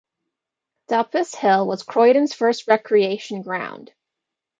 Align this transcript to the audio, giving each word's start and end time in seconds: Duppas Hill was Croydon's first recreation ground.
Duppas 0.89 1.35
Hill 1.35 1.67
was 1.67 1.83
Croydon's 1.83 2.33
first 2.33 2.67
recreation 2.67 3.43
ground. 3.43 3.93